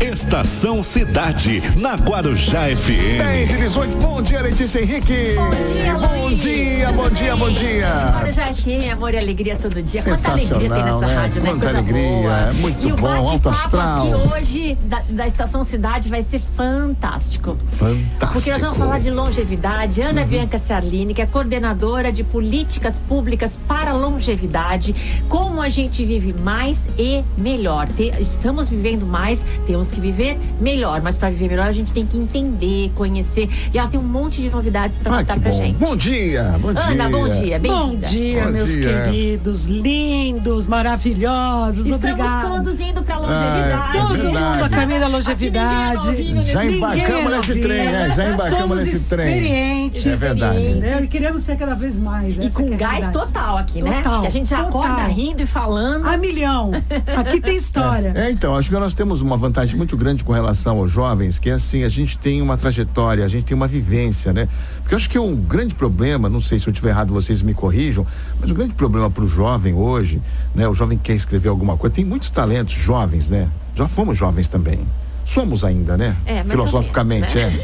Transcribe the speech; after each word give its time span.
Estação 0.00 0.80
Cidade, 0.82 1.60
na 1.76 1.94
Guarujá 1.96 2.68
FM. 2.68 3.18
10 3.18 3.50
e 3.50 3.56
18, 3.58 3.96
bom 3.98 4.22
dia, 4.22 4.40
Letícia 4.42 4.80
Henrique. 4.80 5.34
Bom 5.34 5.50
dia, 5.72 5.92
Bom 5.94 6.28
Luiz. 6.28 6.38
dia, 6.42 6.92
bom 6.92 7.10
dia, 7.10 7.36
bom 7.36 7.50
dia. 7.50 7.88
Guarujá 8.12 8.54
FM, 8.54 8.92
amor 8.92 9.12
e 9.14 9.18
alegria 9.18 9.56
todo 9.56 9.82
dia. 9.82 10.00
Quanta 10.02 10.30
alegria 10.30 10.58
tem 10.58 10.68
Sensacional, 10.68 11.00
nessa 11.00 11.06
né? 11.06 11.14
rádio, 11.16 11.42
né? 11.42 11.50
Quanta 11.50 11.60
Coisa 11.66 11.78
alegria, 11.78 12.02
boa. 12.10 12.38
é 12.38 12.52
muito 12.52 12.88
e 12.88 12.92
o 12.92 12.96
bom, 12.96 13.06
alto 13.08 13.50
bate-papo 13.50 13.76
astral. 13.76 14.12
aqui 14.12 14.32
hoje 14.38 14.78
da, 14.84 15.02
da 15.10 15.26
Estação 15.26 15.64
Cidade 15.64 16.08
vai 16.08 16.22
ser 16.22 16.40
fantástico. 16.56 17.56
Fantástico. 17.68 18.32
Porque 18.32 18.50
nós 18.52 18.60
vamos 18.60 18.78
falar 18.78 19.00
de 19.00 19.10
longevidade. 19.10 20.00
Ana 20.00 20.22
Uhum. 20.22 20.28
Bianca 20.28 20.58
Ciarline, 20.58 21.12
que 21.12 21.22
é 21.22 21.26
coordenadora 21.26 22.12
de 22.12 22.22
políticas 22.22 22.98
públicas 23.00 23.58
para 23.66 23.92
longevidade. 23.92 24.94
Como 25.28 25.60
a 25.60 25.68
gente 25.68 26.04
vive 26.04 26.32
mais 26.40 26.88
e 26.96 27.24
melhor. 27.36 27.88
Te- 27.88 28.12
estamos 28.20 28.68
vivendo 28.68 29.04
mais, 29.04 29.44
temos 29.66 29.87
que 29.92 30.00
viver 30.00 30.38
melhor. 30.60 31.00
Mas 31.02 31.16
para 31.16 31.30
viver 31.30 31.48
melhor, 31.48 31.66
a 31.66 31.72
gente 31.72 31.92
tem 31.92 32.06
que 32.06 32.16
entender, 32.16 32.90
conhecer. 32.94 33.48
E 33.72 33.78
ela 33.78 33.88
tem 33.88 33.98
um 33.98 34.04
monte 34.04 34.40
de 34.42 34.50
novidades 34.50 34.98
para 34.98 35.12
Ah, 35.14 35.18
contar 35.18 35.38
bom. 35.38 35.52
gente. 35.52 35.76
Bom 35.76 35.96
dia, 35.96 36.54
bom 36.60 36.72
dia. 36.72 36.82
Ana, 36.82 37.08
bom 37.08 37.28
dia, 37.28 37.58
Bom 37.58 37.88
bem-vinda. 37.88 38.06
dia, 38.08 38.44
Bom 38.44 38.50
meus 38.52 38.70
dia. 38.72 39.02
queridos, 39.04 39.64
lindos, 39.66 40.66
maravilhosos. 40.66 41.86
Estamos 41.86 41.96
Obrigada. 42.20 42.48
todos 42.48 42.80
indo 42.80 43.02
pra 43.02 43.18
longevidade. 43.18 43.96
é 43.96 44.00
Todo 44.00 44.22
verdade. 44.22 44.38
mundo 44.52 44.64
a 44.64 44.68
caminho 44.68 45.00
da 45.00 45.06
longevidade. 45.08 46.08
Aqui 46.10 46.22
ninguém 46.24 46.48
é 46.48 46.52
Já 46.52 46.64
embarcamos 46.64 47.32
é 47.32 47.36
nesse 47.36 47.60
trem, 47.60 47.84
né? 47.92 48.12
Já 48.16 48.24
embarcamos 48.30 48.58
Somos 48.58 48.78
nesse 48.84 49.08
trem. 49.08 49.26
experientes. 49.28 50.06
É 50.06 50.16
verdade. 50.16 50.58
entendeu? 50.66 51.04
E 51.04 51.08
queremos 51.08 51.42
ser 51.42 51.56
cada 51.56 51.74
vez 51.74 51.98
mais. 51.98 52.36
E 52.36 52.44
essa 52.44 52.60
com 52.62 52.72
é 52.72 52.76
gás 52.76 53.04
verdade. 53.06 53.12
total 53.26 53.56
aqui, 53.58 53.82
né? 53.82 54.02
Total, 54.02 54.20
Que 54.22 54.26
a 54.26 54.30
gente 54.30 54.48
já 54.50 54.64
total. 54.64 54.82
acorda 54.82 55.02
rindo 55.08 55.42
e 55.42 55.46
falando. 55.46 56.06
A 56.06 56.16
milhão. 56.16 56.70
Aqui 57.16 57.40
tem 57.40 57.56
história. 57.58 58.12
É, 58.14 58.30
então, 58.30 58.56
acho 58.56 58.68
que 58.68 58.74
nós 58.76 58.94
temos 58.94 59.20
uma 59.20 59.36
vantagem 59.36 59.77
muito 59.78 59.96
grande 59.96 60.24
com 60.24 60.32
relação 60.32 60.78
aos 60.78 60.90
jovens, 60.90 61.38
que 61.38 61.48
é 61.48 61.54
assim, 61.54 61.84
a 61.84 61.88
gente 61.88 62.18
tem 62.18 62.42
uma 62.42 62.56
trajetória, 62.56 63.24
a 63.24 63.28
gente 63.28 63.44
tem 63.44 63.56
uma 63.56 63.68
vivência, 63.68 64.32
né? 64.32 64.48
Porque 64.80 64.94
eu 64.94 64.98
acho 64.98 65.08
que 65.08 65.18
um 65.18 65.36
grande 65.36 65.74
problema, 65.74 66.28
não 66.28 66.40
sei 66.40 66.58
se 66.58 66.68
eu 66.68 66.72
estiver 66.72 66.90
errado, 66.90 67.14
vocês 67.14 67.40
me 67.40 67.54
corrijam, 67.54 68.06
mas 68.40 68.50
o 68.50 68.54
grande 68.54 68.74
problema 68.74 69.10
para 69.10 69.24
o 69.24 69.28
jovem 69.28 69.72
hoje, 69.72 70.20
né? 70.54 70.68
O 70.68 70.74
jovem 70.74 70.98
quer 70.98 71.14
escrever 71.14 71.48
alguma 71.48 71.76
coisa, 71.76 71.94
tem 71.94 72.04
muitos 72.04 72.28
talentos 72.28 72.74
jovens, 72.74 73.28
né? 73.28 73.48
Já 73.74 73.86
fomos 73.86 74.18
jovens 74.18 74.48
também. 74.48 74.80
Somos 75.28 75.62
ainda, 75.62 75.94
né? 75.94 76.16
É, 76.24 76.42
Filosoficamente, 76.42 77.36
menos, 77.36 77.52
né? 77.52 77.62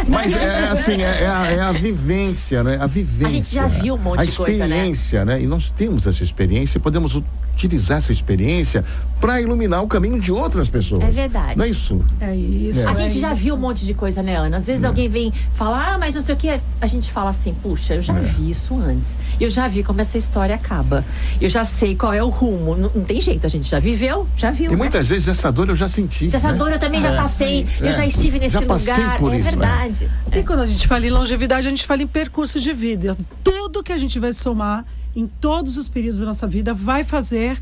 é. 0.00 0.04
Mas 0.10 0.34
é 0.34 0.68
assim, 0.68 1.00
é, 1.00 1.22
é 1.22 1.26
a, 1.28 1.46
é 1.46 1.60
a 1.60 1.70
vivência, 1.70 2.64
né? 2.64 2.76
A 2.80 2.88
vivência. 2.88 3.26
A 3.28 3.30
gente 3.30 3.54
já 3.54 3.66
viu 3.68 3.94
um 3.94 3.98
monte 3.98 4.18
a 4.18 4.24
de 4.24 4.36
coisa, 4.36 4.66
né? 4.66 4.74
experiência, 4.74 5.24
né? 5.24 5.40
E 5.40 5.46
nós 5.46 5.70
temos 5.70 6.08
essa 6.08 6.24
experiência, 6.24 6.78
e 6.78 6.80
podemos 6.80 7.14
utilizar 7.54 7.98
essa 7.98 8.10
experiência 8.10 8.84
para 9.20 9.40
iluminar 9.40 9.82
o 9.82 9.86
caminho 9.86 10.20
de 10.20 10.32
outras 10.32 10.68
pessoas. 10.68 11.02
É 11.02 11.10
verdade. 11.10 11.56
Não 11.56 11.64
é 11.64 11.68
isso? 11.68 12.04
É 12.20 12.36
isso. 12.36 12.86
A 12.86 12.90
é 12.90 12.94
gente 12.94 13.20
já 13.20 13.32
isso. 13.32 13.40
viu 13.40 13.54
um 13.54 13.58
monte 13.58 13.86
de 13.86 13.94
coisa, 13.94 14.22
né, 14.22 14.36
Ana? 14.36 14.58
Às 14.58 14.66
vezes 14.66 14.84
alguém 14.84 15.08
vem 15.08 15.32
falar, 15.54 15.94
ah, 15.94 15.98
mas 15.98 16.14
não 16.14 16.20
sei 16.20 16.34
o 16.34 16.38
que. 16.38 16.60
A 16.80 16.86
gente 16.86 17.10
fala 17.10 17.30
assim, 17.30 17.54
puxa, 17.54 17.94
eu 17.94 18.02
já 18.02 18.14
É. 18.14 18.20
vi 18.20 18.50
isso 18.50 18.74
antes. 18.74 19.16
Eu 19.40 19.48
já 19.48 19.66
vi 19.66 19.82
como 19.82 20.00
essa 20.00 20.18
história 20.18 20.54
acaba. 20.54 21.04
Eu 21.40 21.48
já 21.48 21.64
sei 21.64 21.94
qual 21.94 22.12
é 22.12 22.22
o 22.22 22.28
rumo. 22.28 22.76
Não, 22.76 22.90
não 22.94 23.04
tem 23.04 23.20
jeito, 23.20 23.46
a 23.46 23.48
gente 23.48 23.70
já 23.70 23.78
viveu, 23.78 24.28
já 24.36 24.50
viu. 24.50 24.66
E 24.66 24.74
né? 24.74 24.76
muitas 24.76 25.08
vezes 25.08 25.28
essa 25.28 25.50
dor 25.50 25.68
eu 25.68 25.76
já 25.76 25.88
senti. 25.88 26.34
Essa 26.34 26.52
né? 26.52 26.58
dor 26.58 26.72
eu 26.72 26.78
também 26.78 27.00
já 27.04 27.12
É. 27.12 27.16
passei. 27.16 27.66
É. 27.80 27.88
Eu 27.88 27.92
já 27.92 28.06
estive 28.06 28.38
nesse 28.38 28.54
Já 28.54 28.60
lugar. 28.60 29.18
por 29.18 29.32
é 29.32 29.38
isso, 29.38 29.56
né? 29.56 29.66
verdade. 29.66 30.10
E 30.34 30.42
quando 30.42 30.60
a 30.60 30.66
gente 30.66 30.86
fala 30.88 31.06
em 31.06 31.10
longevidade, 31.10 31.66
a 31.66 31.70
gente 31.70 31.86
fala 31.86 32.02
em 32.02 32.06
percurso 32.06 32.58
de 32.60 32.72
vida. 32.72 33.16
Tudo 33.42 33.82
que 33.82 33.92
a 33.92 33.98
gente 33.98 34.18
vai 34.18 34.32
somar 34.32 34.84
em 35.14 35.26
todos 35.26 35.76
os 35.76 35.88
períodos 35.88 36.18
da 36.18 36.26
nossa 36.26 36.46
vida 36.46 36.74
vai 36.74 37.04
fazer, 37.04 37.60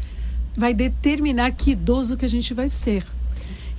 vai 0.56 0.72
determinar 0.72 1.50
que 1.52 1.72
idoso 1.72 2.16
que 2.16 2.24
a 2.24 2.28
gente 2.28 2.54
vai 2.54 2.68
ser. 2.68 3.04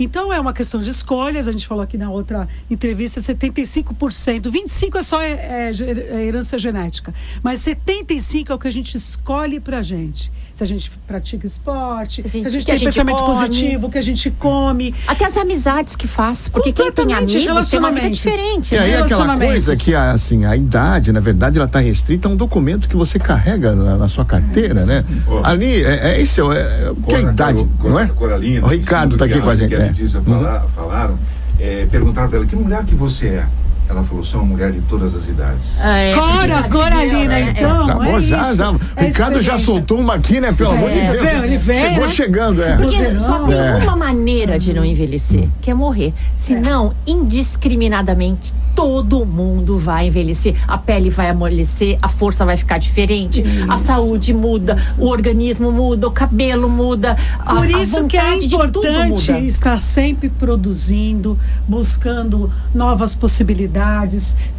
Então 0.03 0.33
é 0.33 0.39
uma 0.39 0.51
questão 0.53 0.81
de 0.81 0.89
escolhas, 0.89 1.47
a 1.47 1.51
gente 1.51 1.65
falou 1.65 1.83
aqui 1.83 1.97
na 1.97 2.09
outra 2.09 2.47
entrevista, 2.69 3.21
75%, 3.21 4.51
25% 4.51 4.95
é 4.97 5.01
só 5.01 5.21
é, 5.21 5.31
é, 5.31 5.71
é 6.11 6.25
herança 6.25 6.57
genética, 6.57 7.13
mas 7.41 7.61
75% 7.61 8.49
é 8.49 8.53
o 8.53 8.59
que 8.59 8.67
a 8.67 8.71
gente 8.71 8.95
escolhe 8.95 9.59
pra 9.59 9.81
gente. 9.81 10.31
Se 10.53 10.61
a 10.61 10.67
gente 10.67 10.91
pratica 11.07 11.47
esporte, 11.47 12.21
Se 12.21 12.27
a 12.27 12.29
gente- 12.29 12.41
se 12.41 12.47
a 12.47 12.49
gente 12.51 12.65
que 12.65 12.71
a 12.71 12.73
tem 12.75 12.79
gente 12.79 12.87
pensamento 12.89 13.23
come. 13.23 13.33
positivo, 13.39 13.87
o 13.87 13.89
que 13.89 13.97
a 13.97 14.01
gente 14.03 14.29
come. 14.31 14.93
Até 15.07 15.25
as 15.25 15.35
amizades 15.37 15.95
que 15.95 16.07
faz. 16.07 16.47
Porque 16.47 16.71
quem 16.71 16.91
tem 16.91 17.05
Completamente, 17.05 17.37
amigos 17.37 17.69
tem 17.69 17.79
uma 17.79 17.91
vida 17.91 18.09
diferente. 18.09 18.75
E 18.75 18.77
aí 18.77 18.91
né? 18.91 18.97
aquela 18.97 19.07
Relacionamentos. 19.23 19.65
coisa 19.65 19.75
que 19.83 19.95
assim, 19.95 20.45
a 20.45 20.55
idade, 20.55 21.11
na 21.11 21.19
verdade, 21.19 21.57
ela 21.57 21.65
está 21.65 21.79
restrita 21.79 22.27
a 22.27 22.31
um 22.31 22.35
documento 22.35 22.87
que 22.87 22.95
você 22.95 23.17
carrega 23.17 23.73
na, 23.75 23.97
na 23.97 24.07
sua 24.07 24.25
carteira, 24.25 24.85
né? 24.85 25.03
Ali, 25.43 25.83
é, 25.83 26.11
é 26.11 26.21
esse 26.21 26.39
é, 26.39 26.43
o- 26.43 26.51
é, 26.53 26.91
o 26.91 26.95
que 26.97 27.15
é 27.15 27.17
a 27.17 27.21
idade, 27.21 27.67
Cor- 27.79 27.89
não 27.91 27.99
é? 27.99 28.05
Coralina, 28.07 28.65
o 28.67 28.69
Ricardo 28.69 29.13
está 29.13 29.27
que 29.27 29.33
aqui 29.33 29.41
com 29.41 29.49
a 29.49 29.55
gente. 29.55 29.69
Que 29.69 29.75
a 29.75 29.79
é. 29.79 29.92
Letícia 29.93 30.19
fala- 30.21 30.67
falaram, 30.75 31.19
é, 31.59 31.85
perguntaram 31.85 32.27
para 32.27 32.39
ela, 32.39 32.47
que 32.47 32.55
mulher 32.55 32.83
que 32.83 32.95
você 32.95 33.27
é? 33.27 33.47
Ela 33.89 34.01
falou, 34.03 34.23
sou 34.23 34.41
uma 34.41 34.49
mulher 34.49 34.71
de 34.71 34.81
todas 34.81 35.13
as 35.13 35.27
idades. 35.27 35.75
Ah, 35.79 35.97
é, 35.97 36.15
Cora, 36.15 36.63
Coralina, 36.69 37.27
né? 37.27 37.53
então. 37.55 37.85
Já, 37.85 37.93
é 38.07 38.21
já, 38.21 38.41
isso. 38.41 38.55
já. 38.55 38.75
É 38.95 39.05
Ricardo 39.05 39.41
já 39.41 39.59
soltou 39.59 39.99
uma 39.99 40.15
aqui, 40.15 40.39
né? 40.39 40.51
Pelo 40.53 40.71
amor 40.71 40.89
de 40.89 40.99
É, 40.99 41.11
Deus. 41.11 41.29
viu? 41.29 41.43
Ele 41.43 41.57
vem, 41.57 41.79
Chegou 41.79 42.01
né? 42.03 42.07
chegando, 42.09 42.63
é. 42.63 42.77
Porque 42.77 43.19
só 43.19 43.39
tem 43.45 43.57
É. 43.57 43.75
uma 43.83 43.95
maneira 43.95 44.57
de 44.57 44.73
não 44.73 44.85
envelhecer, 44.85 45.47
que 45.61 45.69
é 45.69 45.73
morrer. 45.73 46.13
Senão, 46.33 46.93
indiscriminadamente, 47.05 48.53
todo 48.75 49.23
mundo 49.25 49.77
vai 49.77 50.07
envelhecer. 50.07 50.55
A 50.67 50.77
pele 50.77 51.09
vai 51.09 51.29
amolecer, 51.29 51.97
a 52.01 52.07
força 52.07 52.43
vai 52.45 52.57
ficar 52.57 52.77
diferente, 52.79 53.43
a 53.69 53.75
Isso. 53.75 53.83
saúde 53.85 54.33
muda, 54.33 54.77
o 54.97 55.05
organismo 55.07 55.71
muda, 55.71 56.07
o 56.07 56.11
cabelo 56.11 56.67
muda. 56.69 57.15
a- 57.39 57.53
Por 57.55 57.65
a 57.65 57.81
isso 57.83 58.03
que 58.05 58.17
é 58.17 58.35
importante 58.43 59.31
estar 59.47 59.79
sempre 59.79 60.29
produzindo, 60.29 61.37
buscando 61.67 62.49
novas 62.73 63.15
possibilidades, 63.15 63.72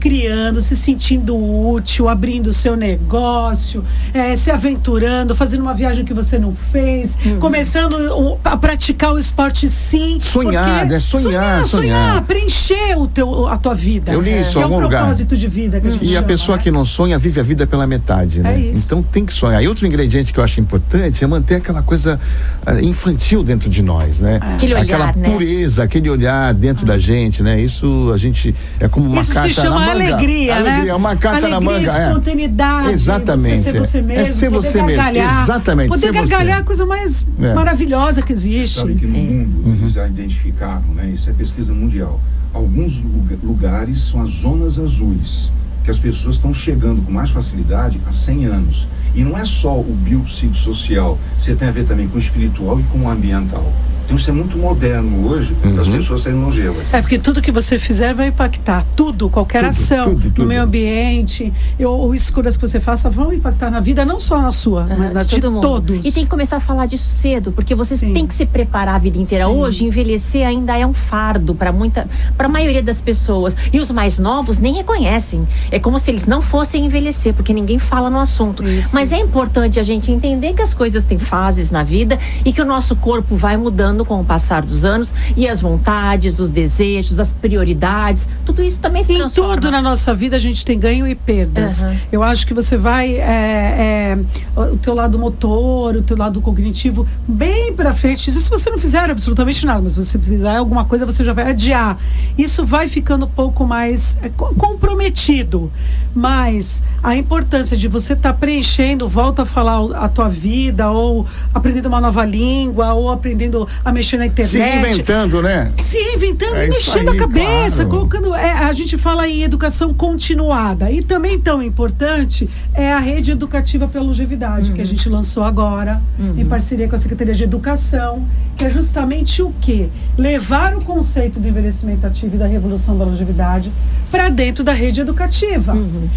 criando, 0.00 0.60
se 0.60 0.76
sentindo 0.76 1.36
útil, 1.36 2.08
abrindo 2.08 2.48
o 2.48 2.52
seu 2.52 2.76
negócio, 2.76 3.84
eh, 4.12 4.36
se 4.36 4.50
aventurando, 4.50 5.34
fazendo 5.34 5.60
uma 5.62 5.74
viagem 5.74 6.04
que 6.04 6.12
você 6.14 6.38
não 6.38 6.54
fez, 6.72 7.18
Uhum. 7.24 7.38
começando 7.38 7.94
o- 7.94 8.38
a 8.44 8.56
praticar 8.56 9.12
o 9.12 9.18
esporte 9.18 9.68
sim. 9.68 10.18
Sonhar, 10.20 10.86
né? 10.86 11.00
Sonhar, 11.00 11.64
sonhar, 11.64 11.66
sonhar. 11.66 12.22
preencher 12.22 12.96
o 12.98 13.06
teu, 13.06 13.46
a 13.48 13.56
tua 13.56 13.74
vida. 13.74 14.12
Eu 14.12 14.20
li 14.20 14.40
isso 14.40 14.52
que 14.52 14.58
em 14.58 14.60
é 14.60 14.64
algum 14.64 14.76
um 14.76 14.80
lugar. 14.80 15.00
propósito 15.02 15.36
de 15.36 15.48
vida 15.48 15.80
que 15.80 15.86
a 15.86 15.90
gente 15.90 16.04
E 16.04 16.10
a 16.10 16.14
chama, 16.16 16.26
pessoa 16.26 16.56
né? 16.56 16.62
que 16.62 16.70
não 16.70 16.84
sonha 16.84 17.18
vive 17.18 17.40
a 17.40 17.42
vida 17.42 17.66
pela 17.66 17.86
metade, 17.86 18.40
né? 18.40 18.54
É 18.54 18.58
isso. 18.58 18.86
Então 18.86 19.02
tem 19.02 19.24
que 19.24 19.32
sonhar. 19.32 19.62
E 19.62 19.68
outro 19.68 19.86
ingrediente 19.86 20.32
que 20.32 20.38
eu 20.40 20.44
acho 20.44 20.60
importante 20.60 21.22
é 21.22 21.26
manter 21.26 21.56
aquela 21.56 21.82
coisa 21.82 22.20
ah, 22.66 22.80
infantil 22.80 23.42
dentro 23.42 23.68
de 23.70 23.82
nós, 23.82 24.20
né? 24.20 24.38
Aquele 24.40 24.74
olhar, 24.74 24.82
aquela 24.84 25.06
né? 25.16 25.30
pureza, 25.30 25.82
aquele 25.84 26.10
olhar 26.10 26.52
dentro 26.54 26.84
da 26.86 26.98
gente, 26.98 27.42
né? 27.42 27.60
Isso 27.60 28.10
a 28.12 28.16
gente 28.16 28.54
é 28.80 28.88
como 28.88 29.03
uma 29.06 29.20
Isso 29.20 29.32
carta 29.34 29.48
se 29.50 29.54
chama 29.60 29.80
na 29.80 29.86
manga. 29.86 29.90
alegria, 30.14 30.60
né? 30.60 30.70
Alegria, 30.72 30.96
uma 30.96 31.16
carta 31.16 31.46
alegria, 31.46 31.50
na 31.50 31.60
manga, 31.60 31.90
é. 32.02 32.08
espontaneidade, 32.08 32.92
Exatamente, 32.92 33.56
Você 33.58 33.62
ser 33.70 33.76
é. 33.76 33.80
você 33.80 33.98
É 33.98 34.02
mesmo, 34.02 34.34
ser 34.34 34.50
poder 34.50 34.68
você 34.70 34.82
mesmo, 34.82 34.96
gargalhar. 34.96 35.42
exatamente, 35.44 35.88
Poder 35.88 36.00
ser 36.00 36.12
você. 36.12 36.18
gargalhar 36.30 36.56
é 36.58 36.60
a 36.60 36.64
coisa 36.64 36.86
mais 36.86 37.26
É. 37.40 37.54
maravilhosa 37.54 38.22
que 38.22 38.32
existe. 38.32 38.78
Sabe 38.80 38.94
que 38.94 39.06
no 39.06 39.18
mundo 39.18 39.76
eles 39.80 39.92
já 39.92 40.06
identificaram, 40.08 40.82
né? 40.94 41.10
Isso 41.12 41.28
é 41.30 41.32
pesquisa 41.32 41.72
mundial. 41.72 42.20
Alguns 42.52 42.98
luga- 43.00 43.38
lugares 43.42 43.98
são 44.00 44.22
as 44.22 44.30
zonas 44.30 44.78
azuis, 44.78 45.52
que 45.82 45.90
as 45.90 45.98
pessoas 45.98 46.36
estão 46.36 46.54
chegando 46.54 47.02
com 47.02 47.12
mais 47.12 47.30
facilidade 47.30 48.00
há 48.06 48.12
100 48.12 48.46
anos. 48.46 48.88
E 49.14 49.22
não 49.22 49.36
é 49.36 49.44
só 49.44 49.78
o 49.78 49.96
biopsicossocial, 50.02 51.18
você 51.38 51.54
tem 51.54 51.68
a 51.68 51.70
ver 51.70 51.84
também 51.84 52.08
com 52.08 52.16
o 52.16 52.18
espiritual 52.18 52.80
e 52.80 52.82
com 52.84 52.98
o 53.00 53.08
ambiental. 53.10 53.72
Então 54.04 54.16
isso 54.16 54.28
é 54.28 54.32
muito 54.32 54.58
moderno 54.58 55.28
hoje 55.28 55.54
para 55.54 55.80
as 55.80 55.88
pessoas 55.88 56.22
serem 56.22 56.38
longevas. 56.38 56.92
É 56.92 57.00
porque 57.00 57.18
tudo 57.18 57.40
que 57.40 57.50
você 57.50 57.78
fizer 57.78 58.12
vai 58.14 58.28
impactar. 58.28 58.84
Tudo, 58.94 59.30
qualquer 59.30 59.60
Tudo, 59.60 59.68
ação 59.70 60.04
tudo, 60.10 60.22
tudo. 60.24 60.42
no 60.42 60.48
meio 60.48 60.62
ambiente, 60.62 61.52
ou, 61.80 61.86
ou 62.00 62.14
escolhas 62.14 62.56
que 62.56 62.66
você 62.66 62.78
faça 62.78 63.08
vão 63.08 63.32
impactar 63.32 63.70
na 63.70 63.80
vida, 63.80 64.04
não 64.04 64.20
só 64.20 64.40
na 64.42 64.50
sua, 64.50 64.82
Aham, 64.82 64.96
mas 64.98 65.12
na 65.14 65.22
de 65.22 65.30
todo 65.40 65.50
mundo. 65.50 65.62
todos. 65.62 65.96
E 66.04 66.12
tem 66.12 66.24
que 66.24 66.30
começar 66.30 66.56
a 66.56 66.60
falar 66.60 66.86
disso 66.86 67.08
cedo, 67.08 67.50
porque 67.52 67.74
você 67.74 67.96
Sim. 67.96 68.12
tem 68.12 68.26
que 68.26 68.34
se 68.34 68.44
preparar 68.44 68.96
a 68.96 68.98
vida 68.98 69.18
inteira. 69.18 69.46
Sim. 69.46 69.50
Hoje, 69.52 69.84
envelhecer 69.86 70.46
ainda 70.46 70.76
é 70.76 70.86
um 70.86 70.92
fardo 70.92 71.54
para 71.54 71.72
muita, 71.72 72.06
para 72.36 72.46
a 72.46 72.50
maioria 72.50 72.82
das 72.82 73.00
pessoas. 73.00 73.56
E 73.72 73.78
os 73.80 73.90
mais 73.90 74.18
novos 74.18 74.58
nem 74.58 74.74
reconhecem. 74.74 75.46
É 75.70 75.78
como 75.78 75.98
se 75.98 76.10
eles 76.10 76.26
não 76.26 76.42
fossem 76.42 76.84
envelhecer, 76.84 77.32
porque 77.32 77.52
ninguém 77.54 77.78
fala 77.78 78.10
no 78.10 78.20
assunto. 78.20 78.62
Isso. 78.68 78.94
Mas 78.94 79.12
é 79.12 79.18
importante 79.18 79.80
a 79.80 79.82
gente 79.82 80.10
entender 80.12 80.52
que 80.52 80.62
as 80.62 80.74
coisas 80.74 81.04
têm 81.04 81.18
fases 81.18 81.70
na 81.70 81.82
vida 81.82 82.18
e 82.44 82.52
que 82.52 82.60
o 82.60 82.64
nosso 82.64 82.94
corpo 82.96 83.34
vai 83.34 83.56
mudando 83.56 83.93
com 84.02 84.18
o 84.18 84.24
passar 84.24 84.62
dos 84.62 84.82
anos 84.82 85.12
e 85.36 85.46
as 85.46 85.60
vontades, 85.60 86.38
os 86.38 86.48
desejos, 86.48 87.20
as 87.20 87.30
prioridades, 87.32 88.26
tudo 88.46 88.62
isso 88.62 88.80
também 88.80 89.02
se 89.02 89.12
Em 89.12 89.16
transforma. 89.18 89.54
tudo 89.56 89.70
na 89.70 89.82
nossa 89.82 90.14
vida 90.14 90.36
a 90.36 90.38
gente 90.38 90.64
tem 90.64 90.78
ganho 90.78 91.06
e 91.06 91.14
perdas. 91.14 91.84
Aham. 91.84 91.96
Eu 92.10 92.22
acho 92.22 92.46
que 92.46 92.54
você 92.54 92.78
vai 92.78 93.16
é, 93.16 94.16
é, 94.56 94.60
o 94.72 94.76
teu 94.78 94.94
lado 94.94 95.18
motor, 95.18 95.96
o 95.96 96.00
teu 96.02 96.16
lado 96.16 96.40
cognitivo 96.40 97.06
bem 97.28 97.74
para 97.74 97.92
frente. 97.92 98.30
Isso 98.30 98.40
se 98.40 98.48
você 98.48 98.70
não 98.70 98.78
fizer 98.78 99.10
absolutamente 99.10 99.66
nada, 99.66 99.82
mas 99.82 99.92
se 99.92 100.02
você 100.02 100.18
fizer 100.18 100.56
alguma 100.56 100.86
coisa 100.86 101.04
você 101.04 101.22
já 101.22 101.34
vai 101.34 101.50
adiar. 101.50 101.98
Isso 102.38 102.64
vai 102.64 102.88
ficando 102.88 103.26
um 103.26 103.28
pouco 103.28 103.66
mais 103.66 104.16
é, 104.22 104.30
co- 104.30 104.54
comprometido. 104.54 105.70
Mas 106.14 106.82
a 107.02 107.16
importância 107.16 107.76
de 107.76 107.88
você 107.88 108.12
estar 108.12 108.32
preenchendo, 108.34 109.08
volta 109.08 109.42
a 109.42 109.44
falar 109.44 109.80
a 109.96 110.08
tua 110.08 110.28
vida 110.28 110.88
ou 110.88 111.26
aprendendo 111.52 111.86
uma 111.86 112.00
nova 112.00 112.24
língua 112.24 112.92
ou 112.94 113.10
aprendendo 113.10 113.66
a 113.84 113.92
mexer 113.92 114.16
na 114.16 114.26
internet. 114.26 114.50
Se 114.50 114.58
reinventando, 114.58 115.42
né? 115.42 115.70
Se 115.76 115.98
reinventando 115.98 116.56
É 116.56 116.66
e 116.66 116.68
mexendo 116.68 117.10
aí, 117.10 117.16
a 117.16 117.20
cabeça, 117.20 117.84
claro. 117.84 117.90
colocando. 117.90 118.34
é, 118.34 118.50
a 118.50 118.72
gente 118.72 118.96
fala 118.96 119.28
em 119.28 119.42
educação 119.42 119.92
continuada. 119.92 120.90
E 120.90 121.02
também 121.02 121.38
tão 121.38 121.62
importante 121.62 122.48
é 122.72 122.92
a 122.92 122.98
rede 122.98 123.32
educativa 123.32 123.86
pela 123.86 124.04
longevidade, 124.04 124.72
que 124.72 124.80
a 124.80 124.86
gente 124.86 125.08
lançou 125.08 125.44
agora, 125.44 126.00
em 126.36 126.46
parceria 126.46 126.88
com 126.88 126.96
a 126.96 126.98
Secretaria 126.98 127.34
de 127.34 127.44
Educação, 127.44 128.26
que 128.56 128.64
é 128.64 128.70
justamente 128.70 129.42
o 129.42 129.52
quê? 129.60 129.88
Levar 130.16 130.74
o 130.74 130.84
conceito 130.84 131.38
do 131.38 131.46
envelhecimento 131.48 132.06
ativo 132.06 132.36
e 132.36 132.38
da 132.38 132.46
revolução 132.46 132.96
da 132.96 133.04
longevidade 133.04 133.72
para 134.10 134.28
dentro 134.28 134.62
da 134.62 134.72
rede 134.72 135.00
educativa. 135.00 135.76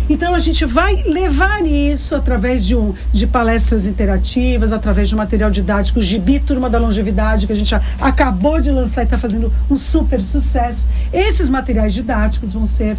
Então 0.10 0.36
a 0.36 0.40
gente 0.40 0.64
vai 0.66 1.04
levar 1.04 1.66
isso 1.66 2.16
através 2.16 2.64
de, 2.66 2.76
um, 2.76 2.94
de 3.12 3.26
palestras 3.26 3.86
interativas, 3.88 4.72
através 4.72 5.10
de 5.10 5.16
um 5.16 5.18
material 5.18 5.50
didático, 5.50 6.00
o 6.00 6.02
Gibi 6.02 6.40
Turma 6.40 6.70
da 6.70 6.78
Longevidade, 6.78 7.48
que 7.48 7.54
a 7.54 7.56
gente 7.58 7.76
acabou 8.00 8.60
de 8.62 8.72
lançar 8.72 9.02
e 9.02 9.04
está 9.06 9.18
fazendo 9.18 9.52
um 9.70 9.76
super 9.76 10.22
sucesso. 10.22 10.86
Esses 11.12 11.50
materiais 11.50 11.94
didáticos 11.94 12.54
vão 12.54 12.66
ser 12.66 12.98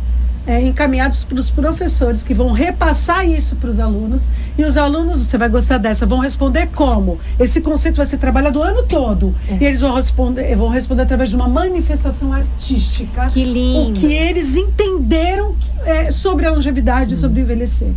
é, 0.48 0.62
encaminhados 0.62 1.24
para 1.24 1.38
os 1.38 1.50
professores 1.50 2.24
que 2.24 2.32
vão 2.32 2.52
repassar 2.52 3.28
isso 3.28 3.54
para 3.56 3.68
os 3.68 3.78
alunos 3.78 4.30
e 4.56 4.64
os 4.64 4.78
alunos, 4.78 5.18
você 5.18 5.36
vai 5.36 5.50
gostar 5.50 5.76
dessa, 5.76 6.06
vão 6.06 6.18
responder 6.18 6.68
como? 6.74 7.20
Esse 7.38 7.60
conceito 7.60 7.96
vai 7.96 8.06
ser 8.06 8.16
trabalhado 8.16 8.58
o 8.58 8.62
ano 8.62 8.82
todo 8.82 9.34
e 9.60 9.64
eles 9.64 9.82
vão 9.82 9.94
responder, 9.94 10.56
vão 10.56 10.70
responder 10.70 11.02
através 11.02 11.28
de 11.28 11.36
uma 11.36 11.46
manifestação 11.46 12.32
artística. 12.32 13.26
Que 13.26 13.44
lindo. 13.44 13.90
O 13.90 13.92
que 13.92 14.10
eles 14.10 14.56
entenderam 14.56 15.54
é, 15.84 16.10
sobre 16.10 16.46
a 16.46 16.50
longevidade, 16.50 17.14
sobre 17.16 17.40
o 17.40 17.42
envelhecer. 17.42 17.92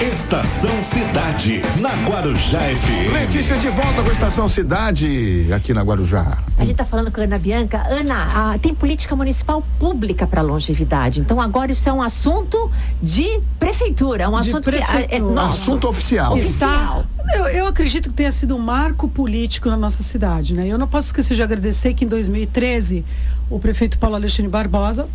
Estação 0.00 0.82
Cidade, 0.82 1.60
na 1.78 1.90
Guarujá 2.08 2.58
FM. 2.58 3.12
Letícia 3.12 3.58
de 3.58 3.68
volta 3.68 4.02
com 4.02 4.08
a 4.08 4.12
Estação 4.12 4.48
Cidade, 4.48 5.46
aqui 5.52 5.74
na 5.74 5.82
Guarujá. 5.82 6.38
A 6.56 6.62
gente 6.62 6.72
está 6.72 6.86
falando 6.86 7.12
com 7.12 7.20
a 7.20 7.24
Ana 7.24 7.38
Bianca. 7.38 7.82
Ana, 7.86 8.28
ah, 8.34 8.58
tem 8.58 8.74
política 8.74 9.14
municipal 9.14 9.62
pública 9.78 10.26
para 10.26 10.40
longevidade. 10.40 11.20
Então 11.20 11.38
agora 11.50 11.72
isso 11.72 11.88
é 11.88 11.92
um 11.92 12.00
assunto 12.00 12.70
de 13.02 13.40
prefeitura. 13.58 14.22
É 14.22 14.28
um 14.28 14.38
De 14.38 14.48
assunto 14.48 14.70
que 14.70 14.76
ah, 14.76 14.80
é 14.80 14.86
prefeitura. 14.86 15.34
nosso. 15.34 15.62
Assunto 15.62 15.88
oficial. 15.88 16.32
Oficial. 16.34 17.04
Eu, 17.34 17.48
eu 17.48 17.66
acredito 17.66 18.08
que 18.08 18.14
tenha 18.14 18.30
sido 18.30 18.54
um 18.54 18.58
marco 18.58 19.08
político 19.08 19.68
na 19.68 19.76
nossa 19.76 20.02
cidade, 20.02 20.54
né? 20.54 20.66
Eu 20.68 20.78
não 20.78 20.86
posso 20.86 21.08
esquecer 21.08 21.34
de 21.34 21.42
agradecer 21.42 21.92
que 21.92 22.04
em 22.04 22.08
2013 22.08 23.04
o 23.50 23.58
prefeito 23.58 23.98
Paulo 23.98 24.14
Alexandre 24.14 24.48
Barbosa 24.50 25.08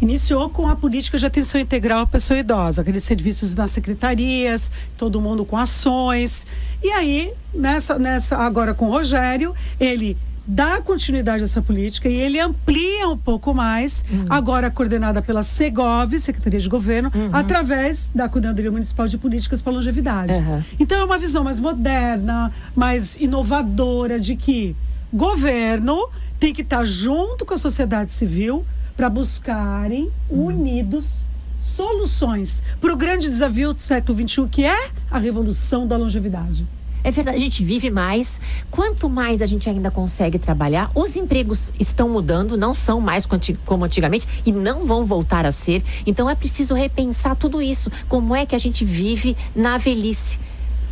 iniciou 0.00 0.48
com 0.50 0.68
a 0.68 0.76
política 0.76 1.18
de 1.18 1.26
atenção 1.26 1.60
integral 1.60 2.00
à 2.02 2.06
pessoa 2.06 2.38
idosa, 2.38 2.82
aqueles 2.82 3.02
serviços 3.02 3.54
nas 3.54 3.70
secretarias, 3.70 4.70
todo 4.96 5.20
mundo 5.20 5.44
com 5.44 5.56
ações. 5.56 6.46
E 6.82 6.90
aí, 6.90 7.32
nessa, 7.52 7.98
nessa 7.98 8.36
agora 8.36 8.74
com 8.74 8.86
o 8.86 8.90
Rogério, 8.90 9.54
ele 9.80 10.16
dá 10.48 10.80
continuidade 10.80 11.42
a 11.42 11.44
essa 11.44 11.60
política 11.60 12.08
e 12.08 12.16
ele 12.16 12.40
amplia 12.40 13.06
um 13.06 13.18
pouco 13.18 13.52
mais, 13.52 14.02
agora 14.30 14.70
coordenada 14.70 15.20
pela 15.20 15.42
Segov, 15.42 16.18
Secretaria 16.18 16.58
de 16.58 16.68
Governo, 16.68 17.12
através 17.30 18.10
da 18.14 18.30
Coordenadoria 18.30 18.70
Municipal 18.70 19.06
de 19.06 19.18
Políticas 19.18 19.60
para 19.60 19.74
Longevidade. 19.74 20.32
Uhum. 20.32 20.64
Então 20.80 20.98
é 20.98 21.04
uma 21.04 21.18
visão 21.18 21.44
mais 21.44 21.60
moderna, 21.60 22.50
mais 22.74 23.16
inovadora 23.16 24.18
de 24.18 24.34
que 24.36 24.74
governo 25.12 26.08
tem 26.40 26.54
que 26.54 26.62
estar 26.62 26.84
junto 26.84 27.44
com 27.44 27.52
a 27.52 27.58
sociedade 27.58 28.10
civil 28.10 28.64
para 28.96 29.10
buscarem 29.10 30.10
unidos 30.30 31.26
soluções 31.58 32.62
para 32.80 32.92
o 32.92 32.96
grande 32.96 33.28
desafio 33.28 33.74
do 33.74 33.80
século 33.80 34.16
XXI, 34.16 34.48
que 34.48 34.64
é 34.64 34.90
a 35.10 35.18
revolução 35.18 35.86
da 35.86 35.96
longevidade. 35.96 36.66
É 37.08 37.10
verdade, 37.10 37.38
a 37.38 37.40
gente 37.40 37.64
vive 37.64 37.88
mais. 37.88 38.38
Quanto 38.70 39.08
mais 39.08 39.40
a 39.40 39.46
gente 39.46 39.66
ainda 39.66 39.90
consegue 39.90 40.38
trabalhar, 40.38 40.90
os 40.94 41.16
empregos 41.16 41.72
estão 41.80 42.06
mudando, 42.06 42.54
não 42.54 42.74
são 42.74 43.00
mais 43.00 43.26
como 43.64 43.82
antigamente 43.82 44.28
e 44.44 44.52
não 44.52 44.84
vão 44.84 45.06
voltar 45.06 45.46
a 45.46 45.50
ser. 45.50 45.82
Então 46.06 46.28
é 46.28 46.34
preciso 46.34 46.74
repensar 46.74 47.34
tudo 47.34 47.62
isso. 47.62 47.90
Como 48.10 48.36
é 48.36 48.44
que 48.44 48.54
a 48.54 48.58
gente 48.58 48.84
vive 48.84 49.34
na 49.56 49.78
velhice? 49.78 50.38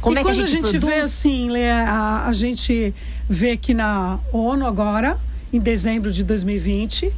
Como 0.00 0.16
e 0.16 0.20
é 0.20 0.24
que 0.24 0.30
a 0.30 0.32
gente, 0.32 0.72
vê 0.78 0.78
produz? 0.78 1.04
assim, 1.04 1.50
Lê, 1.50 1.70
a, 1.70 2.24
a 2.26 2.32
gente 2.32 2.94
vê 3.28 3.54
que 3.58 3.74
na 3.74 4.18
ONU 4.32 4.64
agora, 4.64 5.18
em 5.52 5.60
dezembro 5.60 6.10
de 6.10 6.24
2020, 6.24 7.12